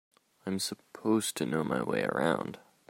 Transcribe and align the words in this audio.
I'm 0.47 0.57
supposed 0.57 1.37
to 1.37 1.45
know 1.45 1.63
my 1.63 1.83
way 1.83 2.03
around. 2.05 2.57